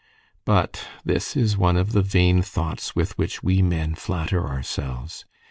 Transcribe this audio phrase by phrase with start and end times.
[0.45, 5.25] But this is one of the vain thoughts with which we men flatter ourselves.